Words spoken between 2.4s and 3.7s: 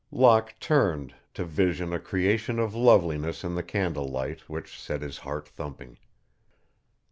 of loveliness in the